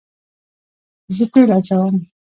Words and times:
زه 1.15 1.23
تیل 1.33 1.49
اچوم 1.57 1.95